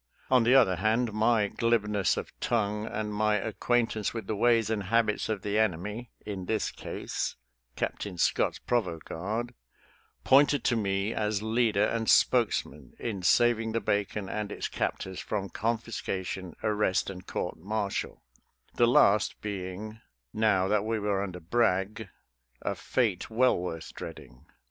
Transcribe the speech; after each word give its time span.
On 0.31 0.41
the 0.43 0.55
other 0.55 0.77
hand, 0.77 1.13
my 1.13 1.47
glibness 1.47 2.17
of 2.17 2.31
tongue 2.39 2.87
and 2.87 3.13
my 3.13 3.35
acquaintance 3.35 4.15
with 4.15 4.25
the 4.25 4.35
ways 4.35 4.71
and 4.71 4.85
habits 4.85 5.29
of 5.29 5.43
the 5.43 5.59
enemy 5.59 6.09
in 6.25 6.45
the 6.47 6.71
case— 6.75 7.35
Captain 7.75 8.17
Scott's 8.17 8.57
provost 8.57 9.05
guard— 9.05 9.53
pointed 10.23 10.63
to 10.63 10.75
me 10.75 11.13
as 11.13 11.43
leader 11.43 11.85
and 11.85 12.09
spokesman 12.09 12.93
in 12.97 13.21
saving 13.21 13.73
the 13.73 13.79
bacon 13.79 14.27
and 14.27 14.51
its 14.51 14.67
captors 14.67 15.19
from 15.19 15.49
con 15.51 15.77
fiscation, 15.77 16.55
arrest, 16.63 17.11
and 17.11 17.27
court 17.27 17.59
martial— 17.59 18.23
the 18.77 18.87
last 18.87 19.39
be 19.39 19.69
ing, 19.71 20.01
now 20.33 20.67
that 20.67 20.83
we 20.83 20.97
were 20.97 21.21
under 21.21 21.39
Bragg, 21.39 22.09
a 22.63 22.73
fate 22.73 23.29
well 23.29 23.55
worth 23.59 23.93
dreading. 23.93 24.47